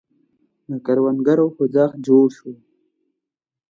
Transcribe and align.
د 0.69 0.71
کروندګرو 0.85 1.45
خوځښت 1.55 1.95
جوړ 2.07 2.27
شو. 2.37 2.51